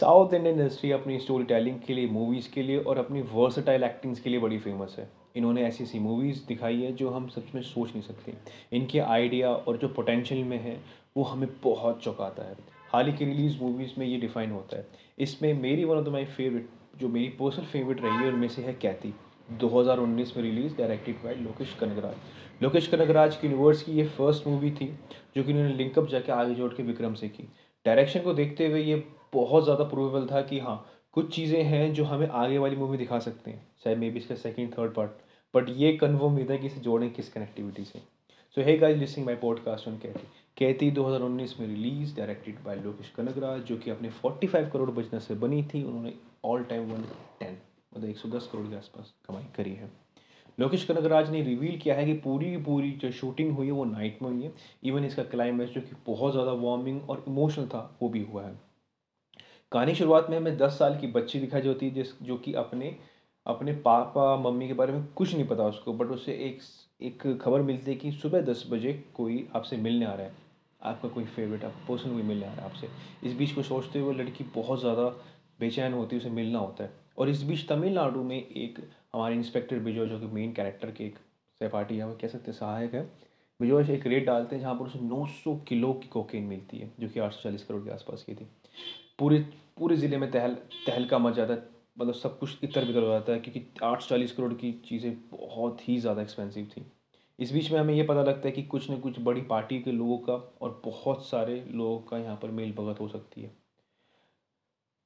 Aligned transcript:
South 0.00 0.34
Indian 0.34 0.60
industry 0.60 0.90
अपनी 0.90 1.18
story 1.18 1.44
telling 1.44 1.80
के 1.80 1.94
लिए 1.94 2.06
मूवीज़ 2.06 2.52
के 2.52 2.62
लिए 2.62 2.78
और 2.78 2.98
अपनी 2.98 3.22
वर्सटाइल 3.22 3.82
एक्टिंग्स 3.84 4.20
के 4.20 4.30
लिए 4.30 4.40
बड़ी 4.40 4.58
फ़ेमस 4.58 4.96
है। 4.98 5.10
इन्होंने 5.36 5.62
ऐसी 5.62 5.84
ऐसी 5.84 5.98
मूवीज़ 5.98 6.46
दिखाई 6.48 6.82
है 6.82 6.92
जो 6.92 7.10
हम 7.10 7.28
सच 7.28 7.54
में 7.54 7.62
सोच 7.62 7.90
नहीं 7.90 8.02
सकते। 8.02 8.32
इनके 8.72 8.98
आइडिया 8.98 9.50
और 9.50 9.76
जो 9.76 9.88
पोटेंशियल 9.88 10.44
में 10.44 10.58
है, 10.58 10.80
वो 11.16 11.22
हमें 11.22 11.48
बहुत 11.64 12.02
चौंकाता 12.02 12.42
है। 12.42 12.56
हाल 12.92 13.06
ही 13.06 13.12
की 13.12 13.24
रिलीज़ 13.24 13.62
मूवीज़ 13.62 13.90
में 13.98 14.06
ये 14.06 14.18
डिफाइन 14.18 14.50
होता 14.50 14.76
है। 14.76 14.86
इसमें 15.18 15.54
मेरी 15.54 15.84
one 15.84 15.96
of 15.96 16.04
the 16.04 16.08
my 16.08 16.24
favourite 16.24 16.68
जो 16.98 17.08
मेरी 17.08 17.28
पर्सनल 17.28 17.64
फेवरेट 17.64 18.00
रही 18.00 18.16
है, 18.16 18.32
उनमें 18.32 18.48
से 18.48 18.62
है 18.62 18.74
कैती 18.74 19.14
2019 19.52 20.36
में 20.36 20.44
release 20.44 20.76
directed 20.76 21.14
by 21.14 21.34
Lokesh 21.34 21.76
Kanagaraj. 21.80 22.16
Lokesh 22.62 22.86
Kanagaraj 22.86 23.36
की 23.36 23.48
यूनिवर्स 23.48 23.82
की 23.82 23.92
ये 23.92 24.04
फ़र्स्ट 24.04 24.46
मूवी 24.46 24.70
थी, 24.70 24.98
जो 25.36 25.44
कि 25.44 25.52
उन्होंने 25.52 25.74
लिंकअप 25.74 26.08
जाके 26.08 26.32
आगे 26.32 26.54
जोड़ 26.54 26.74
के 26.74 26.82
विक्रम 26.82 27.14
से 27.14 27.28
की। 27.28 27.48
डायरेक्शन 27.86 28.20
को 28.20 28.34
देखते 28.34 28.66
हुए 28.66 28.82
ये 28.82 29.04
बहुत 29.32 29.64
ज़्यादा 29.64 29.84
प्रूवेबल 29.84 30.26
था 30.26 30.42
कि 30.42 30.58
हाँ 30.58 30.84
कुछ 31.12 31.34
चीज़ें 31.34 31.62
हैं 31.62 31.92
जो 31.94 32.04
हमें 32.04 32.26
आगे 32.28 32.58
वाली 32.58 32.76
मूवी 32.76 32.98
दिखा 32.98 33.18
सकते 33.18 33.50
हैं, 33.50 33.66
चाहे 33.84 33.96
मे 33.96 34.10
बी 34.10 34.18
इसका 34.18 34.34
सेकेंड 34.36 34.72
थर्ड 34.72 34.94
पार्ट 34.94 35.10
बट 35.54 35.68
ये 35.76 35.92
कन्फर्म 35.96 36.34
नहीं 36.34 36.46
था 36.46 36.56
कि 36.56 36.66
इसे 36.66 36.80
जोड़ें 36.80 37.10
किस 37.12 37.32
कनेक्टिविटी 37.32 37.84
से। 37.84 37.98
So 38.56 38.62
hey 38.62 38.76
guys 38.78 38.98
listening 38.98 39.26
my 39.26 39.36
podcast 39.36 39.88
on 39.88 39.96
Kaithi 39.96 40.26
Kaithi 40.56 40.90
2019 40.90 41.58
में 41.60 41.66
release 41.66 42.14
directed 42.16 42.62
by 42.64 42.76
Lokesh 42.76 43.12
Kanagaraj 43.16 43.60
जो 43.62 43.76
कि 43.76 43.90
अपने 43.90 44.10
45 44.16 44.70
करोड़ 44.72 44.90
बजने 44.90 45.20
से 45.20 45.34
बनी 45.36 45.62
थी, 45.64 45.82
उन्होंने 45.84 46.12
ऑल 46.44 46.64
टाइम 46.64 46.90
वन 46.92 47.02
टेन 47.40 47.56
मतलब 47.94 48.08
110 48.08 48.46
करोड़ 48.52 48.66
के 48.66 48.76
आसपास 48.76 49.12
कमाई 49.28 49.44
करी 49.56 49.74
है। 49.74 49.90
लोकेश 50.58 50.84
कनगराज 50.84 51.30
ने 51.30 51.42
रिवील 51.42 51.78
किया 51.78 51.94
है 51.94 52.04
कि 52.06 52.12
पूरी 52.20 52.56
पूरी 52.58 52.90
जो 52.92 53.10
शूटिंग 53.12 53.52
हुई 53.52 53.66
है, 53.66 53.72
वो 53.72 53.84
नाइट 53.84 54.18
में 54.22 54.30
हुई 54.30 54.42
है। 54.42 54.52
इवन 54.84 55.04
इसका 55.04 55.22
क्लाइमैक्स 55.26 55.72
जो 55.72 55.80
कि 55.80 55.96
बहुत 56.06 56.32
ज़्यादा 56.32 56.52
वार्मिंग 56.52 57.10
और 57.10 57.24
इमोशनल 57.28 57.66
था, 57.66 57.98
वो 58.02 58.08
भी 58.08 58.22
हुआ 58.22 58.42
है। 58.42 58.58
कहानी 59.72 59.94
शुरुआत 59.94 60.26
में 60.30 60.36
हमें 60.36 60.56
दस 60.58 60.78
साल 60.78 60.98
की 60.98 61.06
बच्ची 61.06 61.40
दिखाई 61.40 61.62
जाती 61.62 61.86
है, 61.86 61.92
जिस 61.94 62.22
जो 62.22 62.36
कि 62.36 62.52
अपने 62.52 62.96
अपने 63.46 63.72
पापा, 63.72 64.36
मम्मी 64.36 64.66
के 64.68 64.74
बारे 64.74 64.92
में 64.92 65.04
कुछ 65.06 65.34
नहीं 65.34 65.46
पता 65.46 65.64
उसको 65.64 65.92
बट 65.92 66.06
उससे 66.06 66.32
एक 66.32 66.58
एक 67.02 67.40
खबर 67.42 67.62
मिलती 67.62 67.90
है 67.90 67.96
कि 67.96 68.10
सुबह 68.12 68.40
दस 68.40 68.64
बजे 68.70 68.92
कोई 69.14 69.46
आपसे 69.56 69.76
मिलने 69.76 70.06
आ 70.06 70.14
रहा 70.14 70.26
है। 70.26 70.32
आपका 70.82 71.08
कोई 71.08 71.24
फेवरेट 71.24 71.64
आप 71.64 71.74
पर्सन 71.88 72.12
कोई 72.12 72.22
मिलने 72.22 72.46
आ 72.46 72.52
रहा 72.52 72.66
है 72.66 72.70
आपसे। 72.70 72.88
इस 73.24 73.36
बीच 73.36 73.52
को 73.52 73.62
सोचते 73.62 73.98
हुए 73.98 74.14
लड़की 74.14 74.44
बहुत 74.44 74.80
ज़्यादा 74.80 75.08
बेचैन 75.60 75.92
होती 75.92 76.16
है, 76.16 76.20
उसे 76.22 76.30
मिलना 76.30 76.58
होता 76.58 76.84
है। 76.84 76.90
और 77.18 77.28
इस 77.28 77.42
बीच 77.42 77.68
तमिलनाडु 77.68 78.22
में 78.22 78.36
एक 78.36 78.78
हमारे 79.14 79.34
इंस्पेक्टर 79.34 79.78
बिजो 79.78 80.06
जो 80.06 80.20
कि 80.20 80.26
मेन 80.26 80.52
कैरेक्टर 80.52 80.90
के 80.90 81.04
एक 81.04 81.18
सहपाठी 81.60 81.96
है 81.96 82.12
कह 82.12 82.28
सकते 82.28 82.52
सहायक 82.52 82.94
है। 82.94 83.02
बिजो 83.60 83.80
एक 83.80 84.06
रेट 84.06 84.26
डालते 84.26 84.56
हैं, 84.56 84.62
जहाँ 84.62 84.74
पर 84.74 84.84
उसे 84.84 84.98
900 84.98 85.56
किलो 85.68 85.92
की 85.92 86.08
कोकेन 86.08 86.44
मिलती 86.44 86.78
है, 86.78 86.92
जो 87.00 87.08
कि 87.08 87.20
आठ 87.20 87.32
सौ 87.32 87.40
चालीस 87.42 87.64
करोड़ 87.64 87.82
के 87.84 87.90
आसपास 87.90 88.22
की 88.22 88.34
थी। 88.34 88.46
पूरे 89.20 89.38
पूरे 89.78 89.96
ज़िले 89.96 90.18
में 90.18 90.30
तहल 90.30 90.54
तहलका 90.86 91.18
मच 91.18 91.34
जाता 91.34 91.52
है। 91.52 91.68
मतलब 91.96 92.14
सब 92.14 92.38
कुछ 92.38 92.64
इतर 92.64 92.84
बितर 92.84 93.02
हो 93.02 93.08
जाता 93.08 93.32
है, 93.32 93.38
क्योंकि 93.40 93.66
आठ 93.82 94.02
चालीस 94.02 94.32
करोड़ 94.32 94.52
की 94.54 94.72
चीज़ें 94.84 95.12
बहुत 95.30 95.88
ही 95.88 95.98
ज़्यादा 95.98 96.22
एक्सपेंसिव 96.22 96.68
थी। 96.76 96.84
इस 97.38 97.52
बीच 97.52 97.70
में 97.72 97.78
हमें 97.80 97.94
ये 97.94 98.02
पता 98.02 98.22
लगता 98.22 98.48
है 98.48 98.52
कि 98.52 98.62
कुछ 98.64 98.90
न 98.90 98.98
कुछ 99.00 99.20
बड़ी 99.20 99.40
पार्टी 99.42 99.78
के 99.82 99.92
लोगों 99.92 100.18
का 100.18 100.32
और 100.62 100.80
बहुत 100.84 101.24
सारे 101.26 101.64
लोगों 101.72 101.98
का 102.00 102.18
यहाँ 102.18 102.36
पर 102.36 102.50
मेल 102.50 102.72
भगत 102.72 103.00
हो 103.00 103.08
सकती 103.08 103.42
है। 103.42 103.50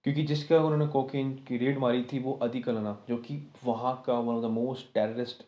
क्योंकि 0.05 0.23
जिसका 0.23 0.59
उन्होंने 0.59 0.87
कोकेन 0.87 1.33
की 1.49 1.57
रेड 1.57 1.79
मारी 1.79 2.03
थी 2.05 2.19
वो 2.19 2.33
अधिकलना 2.43 2.97
जो 3.09 3.17
कि 3.19 3.41
वहाँ 3.65 3.95
का 4.07 4.15
one 4.15 4.35
of 4.35 4.43
the 4.43 4.51
most 4.53 4.93
terrorist 4.95 5.45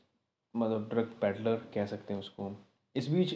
मतलब 0.55 0.89
ड्रग 0.89 1.11
पैडलर 1.21 1.57
कह 1.75 1.87
सकते 1.87 2.15
हैं 2.15 2.21
उसको 2.21 2.45
हम। 2.45 2.57
इस 2.97 3.09
बीच 3.09 3.35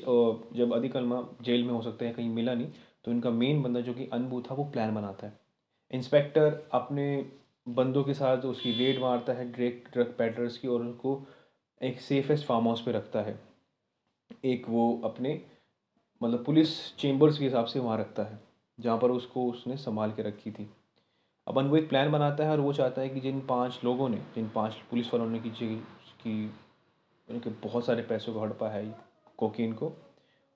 जब 0.57 0.73
अधिकलमा 0.75 1.23
जेल 1.43 1.65
में 1.65 1.73
हो 1.73 1.83
सकते 1.83 2.05
हैं, 2.05 2.15
कहीं 2.15 2.29
मिला 2.31 2.55
नहीं 2.55 2.69
तो 3.05 3.11
इनका 3.11 3.31
मेन 3.31 3.63
बंदा 3.63 3.81
जो 3.81 3.95
कि 3.95 4.09
अनबू 4.13 4.41
था, 4.41 4.55
वो 4.55 4.65
प्लान 4.65 4.95
बनाता 4.95 5.27
है। 5.27 5.39
इंस्पेक्टर 5.91 6.69
अपने 6.73 7.27
बंदों 7.69 8.05
के 8.05 8.15
साथ 8.15 8.39
उसकी 8.39 8.73
रेड 8.73 9.01
मारता 9.01 9.33
है 9.33 9.53
ड्रेक 9.53 9.89
ड्रग 9.93 10.15
पैटर्स 10.19 10.59
की 10.59 10.69
और 10.69 10.81
उनको 10.81 11.21
एक 11.83 12.01
सेफेस्ट 12.01 12.47
फार्म 12.47 12.67
हाउस 12.67 12.83
पे 12.83 12.93
रखता 12.93 13.21
है। 13.21 13.39
एक 14.45 14.69
वो 14.69 15.01
अपने 15.05 15.41
मतलब 16.23 16.45
पुलिस 16.45 16.97
चेम्बर्स 16.97 17.39
के 17.39 17.45
हिसाब 17.45 17.65
से 17.65 17.79
वहाँ 17.79 17.99
रखता 17.99 18.23
है, 18.23 18.41
जहाँ 18.79 18.99
पर 18.99 19.11
उसको 19.11 19.51
उसने 19.51 19.77
संभाल 19.77 20.13
के 20.13 20.23
रखी 20.23 20.51
थी। 20.51 20.71
अब 21.47 21.59
वो 21.59 21.77
एक 21.77 21.89
प्लान 21.89 22.11
बनाता 22.13 22.45
है 22.45 22.51
और 22.51 22.61
वो 22.61 22.73
चाहता 22.73 23.01
है 23.01 23.09
कि 23.09 23.21
जिन 23.21 23.41
पाँच 23.41 23.81
लोगों 23.85 24.09
ने, 24.09 24.17
जिन 24.35 24.49
पाँच 24.49 24.75
पुलिस 24.91 25.15
वालों 25.15 25.31
ने 25.31 25.39
की 25.39 25.51
की 25.51 26.53
उनके 27.29 27.51
बहुत 27.51 27.87
सारे 27.87 28.03
पैसों 28.03 28.33
को 28.35 28.41
हड़पा 28.41 28.69
है, 28.69 28.95
कोकीन 29.37 29.73
को, 29.73 29.93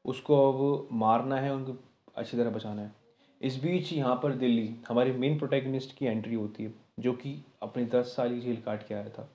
उसको 0.05 0.53
अब 0.53 0.89
मारना 0.93 1.37
है 1.37 1.55
उनको 1.55 1.73
अच्छी 2.17 2.37
तरह 2.37 2.51
बचाना 2.51 2.83
है। 2.83 2.93
इस 3.41 3.63
बीच 3.63 3.93
यहाँ 3.93 4.15
पर 4.23 4.33
दिल्ली, 4.35 4.69
हमारे 4.89 5.13
मेन 5.13 5.39
प्रोटेगनिस्ट 5.39 5.97
की 5.97 6.07
एंट्री 6.07 6.35
होती 6.35 6.65
है, 6.65 6.73
जो 7.01 7.13
कि 7.13 7.37
अपनी 7.63 7.85
दस 7.85 8.15
साल 8.17 8.35
की 8.35 8.41
झील 8.41 8.57
काट 8.57 8.87
के 8.89 8.95
आया 8.95 9.09
था। 9.09 9.29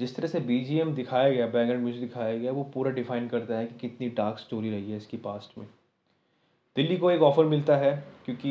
जिस 0.00 0.14
तरह 0.16 0.28
से 0.28 0.40
बी 0.40 0.82
दिखाया 0.86 1.30
गया 1.30 1.46
बैकग्राउंड 1.46 1.82
म्यूज़िक 1.82 2.02
दिखाया 2.02 2.36
गया, 2.38 2.52
वो 2.52 2.62
पूरा 2.64 2.90
डिफाइन 2.90 3.28
करता 3.28 3.58
है 3.58 3.66
कि 3.66 3.78
कितनी 3.78 4.08
डार्क 4.10 4.38
स्टोरी 4.38 4.70
रही 4.70 4.90
है 4.90 4.96
इसकी 4.96 5.16
पास्ट 5.18 5.58
में। 5.58 5.66
दिल्ली 6.76 6.96
को 6.96 7.10
एक 7.10 7.22
ऑफ़र 7.22 7.44
मिलता 7.44 7.76
है, 7.76 7.92
क्योंकि 8.24 8.50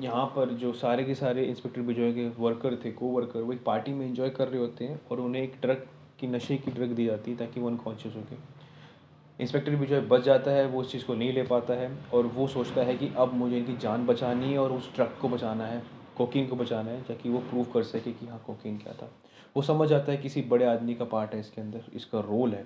यहाँ 0.00 0.24
पर 0.26 0.50
जो 0.52 0.72
सारे 0.72 1.04
के 1.04 1.14
सारे 1.14 1.44
इंस्पेक्टर 1.44 1.80
विजय 1.80 2.12
के 2.12 2.28
वर्कर 2.38 2.76
थे 2.84 2.90
को 2.92 3.08
वर्कर 3.08 3.40
वो 3.40 3.52
एक 3.52 3.62
पार्टी 3.64 3.92
में 3.92 4.06
इंजॉय 4.06 4.30
कर 4.30 4.48
रहे 4.48 4.60
होते 4.60 4.84
हैं 4.84 5.00
और 5.10 5.20
उन्हें 5.20 5.42
एक 5.42 5.54
ड्रग 5.62 5.86
की, 6.20 6.26
नशे 6.26 6.56
की 6.56 6.70
ड्रग 6.70 6.92
दी 6.92 7.04
जाती 7.06 7.30
है 7.30 7.36
ताकि 7.36 7.60
वो 7.60 7.68
अनकॉन्शियस 7.68 8.14
होके 8.16 8.36
इंस्पेक्टर 9.40 9.74
भी 9.76 9.86
जो 9.86 9.94
है 9.94 10.06
बच 10.08 10.22
जाता 10.22 10.50
है, 10.50 10.66
वो 10.66 10.80
उस 10.80 10.90
चीज़ 10.92 11.04
को 11.04 11.14
नहीं 11.14 11.32
ले 11.32 11.42
पाता 11.42 11.74
है 11.74 11.90
और 12.14 12.26
वो 12.26 12.46
सोचता 12.48 12.82
है 12.82 12.96
कि 12.96 13.10
अब 13.16 13.32
मुझे 13.34 13.56
इनकी 13.58 13.76
जान 13.76 14.06
बचानी 14.06 14.52
है 14.52 14.58
और 14.58 14.72
उस 14.72 14.94
ट्रक 14.94 15.16
को 15.22 15.28
बचाना 15.28 15.66
है, 15.66 15.82
कोकिन 16.16 16.46
को 16.46 16.56
बचाना 16.56 16.90
है, 16.90 17.02
ताकि 17.02 17.28
वो 17.28 17.38
प्रूव 17.40 17.64
कर 17.64 17.82
सके 17.82 18.12
कि 18.12 18.26
हाँ 18.26 18.42
कोकिन 18.46 18.76
क्या 18.78 18.92
था। 18.92 19.10
वो 19.56 19.62
समझ 19.62 19.92
आता 19.92 20.12
है 20.12 20.18
किसी 20.18 20.42
बड़े 20.42 20.64
आदमी 20.64 20.94
का 20.94 21.04
पार्ट 21.04 21.34
है 21.34 21.40
इसके 21.40 21.60
अंदर, 21.60 21.84
इसका 21.94 22.20
रोल 22.20 22.52
है। 22.52 22.64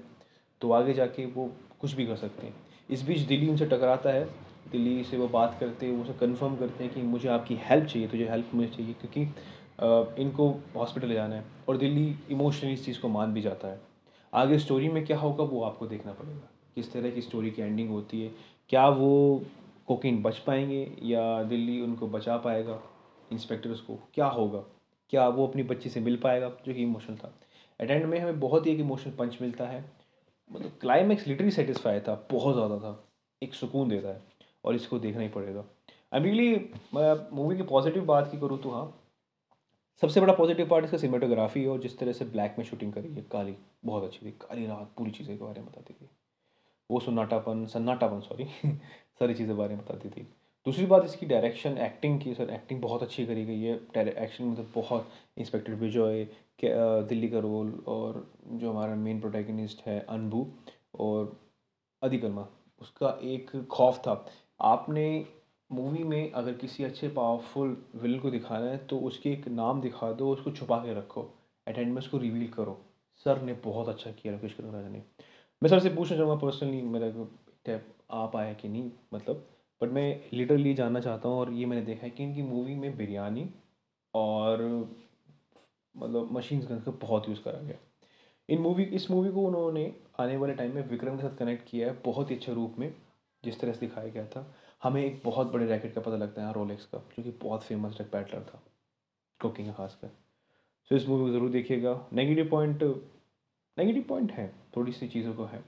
तो 0.61 0.73
आगे 0.73 0.95
जाके 0.95 1.25
वो 1.27 1.51
कुछ 1.81 1.93
भी 1.93 2.06
कर 2.06 2.17
सकते 2.17 2.47
हैं। 2.47 2.55
इस 2.91 3.06
बीच 3.06 3.19
दिल्ली 3.21 3.49
उनसे 3.49 3.67
टकराता 3.67 4.11
है। 4.11 4.25
दिल्ली 4.73 5.05
से 5.05 5.17
वो 5.17 5.29
बात 5.29 5.56
करते 5.61 5.87
हैं 5.87 6.00
उसे 6.03 6.12
कन्फर्म 6.12 6.56
करते 6.56 6.85
हैं 6.85 6.93
कि 6.95 7.03
मुझे 7.03 7.29
आपकी 7.29 7.59
हेल्प 7.62 7.87
चाहिए, 7.87 8.09
तुझे 8.09 8.29
हेल्प 8.29 8.50
मुझे 8.55 8.69
चाहिए, 8.69 8.95
क्योंकि 8.95 10.23
इनको 10.23 10.50
हॉस्पिटल 10.77 11.09
ले 11.09 11.15
जाना 11.15 11.35
है। 11.35 11.45
और 11.69 11.77
दिल्ली 11.77 12.15
इमोशनली 12.31 12.73
इस 12.73 12.85
चीज़ 12.85 13.00
को 13.00 13.09
मान 13.09 13.35
भी 13.35 13.41
जाता 13.41 13.69
है। 13.69 13.81
आगे 14.33 14.59
स्टोरी 14.59 14.89
में 14.89 15.05
क्या 15.06 15.19
होगा, 15.19 15.45
वो 15.45 15.62
आपको 15.62 15.87
देखना 15.87 16.12
पड़ेगा। 16.12 16.50
किस 16.77 16.93
तरह 16.93 17.11
की 17.11 17.23
स्टोरी 17.23 17.51
की 17.51 17.62
एंडिंग 17.62 17.91
होती 17.91 18.21
है, 18.23 18.31
क्या 18.71 18.89
वो 18.89 19.43
कोकिन 19.87 20.23
बच 20.23 20.39
पाएँगे 20.39 20.91
या 21.03 21.43
दिल्ली 21.45 21.81
उनको 21.81 22.09
बचा 22.09 22.37
पाएगा 22.39 22.81
इंस्पेक्टर्स 23.33 23.81
को 23.81 23.99
क्या 24.15 24.27
होगा? 24.29 24.59
क्या 25.12 25.29
वो 25.29 25.47
अपनी 25.47 25.62
बच्ची 25.62 25.91
से 25.91 26.01
मिल 26.01 26.17
पाएगा? 26.17 26.49
जो 26.67 26.75
कि 26.75 26.83
इमोशनल 26.83 27.17
था। 27.17 27.33
एट 27.81 27.91
एंड 27.91 28.05
में 28.05 28.19
हमें 28.21 28.41
बहुत 28.41 28.67
ही 28.67 28.73
एक 28.73 28.81
इमोशनल 28.81 29.12
पंच 29.12 29.39
मिलता 29.43 29.67
है। 29.67 29.84
मतलब 30.51 30.73
क्लाइमैक्स 30.81 31.27
लिटरली 31.27 31.51
सेटिस्फाई 31.51 32.01
था, 32.01 32.15
बहुत 32.33 32.55
ज़्यादा 32.55 32.79
था। 32.79 33.05
एक 33.43 33.55
सुकून 33.55 33.89
देता 33.89 34.09
है 34.09 34.23
और 34.65 34.75
इसको 34.75 34.99
देखना 34.99 35.23
ही 35.23 35.29
पड़ेगा। 35.29 35.65
आई 36.15 36.21
रियली 36.21 36.55
मैं 36.95 37.37
मूवी 37.37 37.56
की 37.56 37.62
पॉजिटिव 37.65 38.05
बात 38.05 38.31
की 38.31 38.39
करूँ 38.41 38.59
तो 38.59 38.71
हाँ 38.71 38.95
सबसे 40.03 40.21
बड़ा 40.21 40.33
पॉजिटिव 40.35 40.69
पार्ट 40.69 40.85
इसका 40.85 40.99
सिनेमाटोग्राफी 40.99 41.65
और 41.67 41.81
जिस 41.81 41.99
तरह 41.99 42.12
से 42.12 42.25
ब्लैक 42.27 42.55
में 42.59 42.65
शूटिंग 42.65 42.93
करी 42.93 43.09
है, 43.09 43.23
काली, 43.23 43.55
बहुत 43.85 44.05
अच्छी 44.05 44.27
थी। 44.27 44.31
काली 44.41 44.67
रात, 44.67 44.91
पूरी 44.99 45.11
चीज़ें 45.11 45.37
के 45.39 45.45
बारे 45.45 45.61
में 45.61 45.69
बताती 45.69 45.95
थी 45.95 46.09
वो 46.91 47.00
सन्नाटापन 47.00 47.65
सन्नाटापन 47.66 48.21
सॉरी 48.21 48.44
सारी 49.19 49.34
चीज़ें 49.34 49.56
बारे 49.56 49.76
में 49.76 49.84
बताती 49.84 50.10
थी। 50.10 50.22
दूसरी 50.66 50.87
बात 50.87 51.04
इसकी 51.04 51.26
डायरेक्शन 51.26 51.78
एक्टिंग 51.78 52.21
की 52.21 52.34
सर 52.34 52.50
एक्टिंग 52.50 52.81
बहुत 52.82 53.03
अच्छी 53.03 53.26
करी 53.26 53.44
गई 53.44 53.62
है। 53.62 53.75
एक्शन 54.09 54.44
मतलब 54.44 54.72
बहुत 54.75 55.10
इंस्पेक्टर 55.38 55.75
विजय 55.75 56.28
दिल्ली 57.09 57.28
का 57.28 57.38
रोल 57.38 57.72
और 57.88 58.32
जो 58.47 58.71
हमारा 58.71 58.94
मेन 58.94 59.21
प्रोटैगनिस्ट 59.21 59.82
है 59.87 60.00
अनबू 60.09 60.47
और 60.99 61.37
अधिकर्मा 62.03 62.47
उसका 62.81 63.19
एक 63.22 63.50
खौफ 63.70 63.99
था। 63.99 64.25
आपने 64.60 65.26
मूवी 65.70 66.05
में 66.05 66.32
अगर 66.32 66.53
किसी 66.53 66.84
अच्छे 66.84 67.09
पावरफुल 67.09 67.76
विल 67.94 68.19
को 68.20 68.31
दिखाना 68.31 68.67
है 68.67 68.76
तो 68.87 68.99
उसके 68.99 69.32
एक 69.32 69.49
नाम 69.49 69.81
दिखा 69.81 70.12
दो, 70.12 70.31
उसको 70.32 70.50
छुपा 70.50 70.79
के 70.79 70.94
रखो। 70.94 71.31
एटेंड 71.67 71.93
में 71.93 71.99
उसको 71.99 72.19
रिवील 72.19 72.49
करो। 72.49 72.79
सर 73.25 73.43
ने 73.43 73.52
बहुत 73.52 73.88
अच्छा 73.88 74.11
किया 74.11 74.32
राकेश 74.32 74.52
कनगराज 74.52 74.93
ने। 74.93 75.02
मैं 75.62 75.70
सर 75.70 75.81
से 75.81 75.90
पूछना 75.90 76.16
चाहूँगा 76.16 76.34
पर्सनली 76.37 76.82
मेरा 76.82 77.08
टैप 77.64 77.87
आ 78.10 78.26
पाया 78.26 78.52
कि 78.52 78.69
नहीं 78.69 78.90
मतलब 79.14 79.46
बट 79.81 79.90
मैं 79.93 80.31
लिटरली 80.32 80.75
जानना 80.75 81.00
चाहता 81.00 81.28
हूँ 81.28 81.38
और 81.38 81.52
ये 81.52 81.66
मैंने 81.66 81.82
देखा 81.82 82.05
है 82.05 82.10
कि 82.10 82.25
इनकी 82.25 82.43
मूवी 82.43 82.75
में 82.75 82.96
बिरयानी 82.96 83.49
और 84.14 84.62
मतलब 85.94 86.28
मशीन 86.32 86.60
गन 86.60 86.81
का 86.81 86.93
बहुत 87.02 87.28
यूज़ 87.28 87.43
करा 87.43 87.60
गया। 87.60 87.76
इन 88.49 88.60
मूवी 88.60 88.82
इस 88.82 89.10
मूवी 89.10 89.31
को 89.31 89.46
उन्होंने 89.46 89.93
आने 90.20 90.37
वाले 90.37 90.55
टाइम 90.55 90.75
में 90.75 90.88
विक्रम 90.88 91.16
के 91.16 91.22
साथ 91.22 91.37
कनेक्ट 91.37 91.69
किया 91.70 91.88
है 91.88 91.99
बहुत 92.04 92.31
ही 92.31 92.37
अच्छे 92.37 92.54
रूप 92.54 92.75
में, 92.78 92.93
जिस 93.44 93.61
तरह 93.61 93.72
से 93.72 93.81
दिखाया 93.81 94.08
गया 94.08 94.25
था। 94.26 94.46
हमें 94.82 95.04
एक 95.04 95.20
बहुत 95.25 95.52
बड़े 95.52 95.66
रैकेट 95.66 95.94
का 95.94 96.00
पता 96.00 96.16
लगता 96.16 96.46
है 96.46 96.52
रोलेक्स 96.54 96.87
का, 96.87 96.99
जो 96.99 97.22
कि 97.22 97.31
बहुत 97.43 97.62
फ़ेमस 97.62 97.96
रैक 98.00 98.11
बैटलर 98.12 98.43
था 98.44 98.62
कुकिंग 99.40 99.72
खासकर। 99.75 100.08
सो 100.90 100.96
इस 100.96 101.08
मूवी 101.08 101.25
को 101.25 101.37
ज़रूर 101.37 101.50
देखिएगा। 101.50 102.00
नेगेटिव 102.12 102.49
पॉइंट 102.50 102.82
नेगेटिव 103.78 104.04
पॉइंट 104.08 104.32
है, 104.32 104.50
थोड़ी 104.76 104.92
सी 104.92 105.06
चीज़ों 105.08 105.32
को 105.34 105.44
है। 105.44 105.62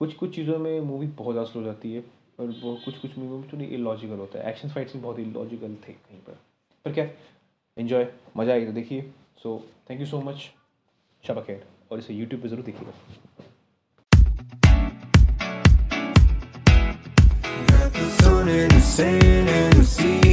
कुछ 0.00 0.14
कुछ 0.14 0.34
चीज़ों 0.34 0.58
में 0.58 0.80
मूवी 0.80 1.06
बहुत 1.08 1.34
ज़्यादा 1.34 1.50
स्लो 1.50 1.62
जाती 1.62 1.92
है, 1.92 2.04
और 2.40 2.54
वो 2.62 2.74
कुछ 2.84 2.98
कुछ 2.98 3.16
मूवी 3.18 3.38
में 3.38 3.48
थोड़ी 3.52 3.64
इलॉजिकल 3.76 4.18
होता 4.18 4.38
है। 4.38 4.50
एक्शन 4.50 4.68
फाइट्स 4.70 4.92
भी 4.92 5.00
बहुत 5.00 5.18
इलॉजिकल 5.18 5.74
थे 5.86 5.92
कहीं 5.92 6.20
पर। 6.26 6.38
पर 6.84 6.92
क्या? 6.92 7.08
इन्जॉय 7.76 8.06
मज़ा 8.36 8.52
आएगा 8.52 8.66
तो 8.66 8.72
देखिए। 8.72 9.10
So 9.42 9.58
thank 9.90 10.00
you 10.00 10.06
so 10.06 10.20
much 10.20 10.50
Shaba 11.24 11.40
खैर 11.42 11.66
और 11.92 11.98
इसे 11.98 12.14
यूट्यूब 12.14 12.42
पर 12.42 12.48
ज़रूर 12.48 12.64
देखिएगा। 12.64 12.92
Sun 18.18 18.48
and 18.48 18.74
seen 18.82 19.48
and 19.48 19.84
seen 19.86 20.27